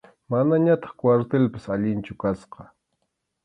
[0.29, 2.61] Manañataq kwartilpas alinchu kasqa.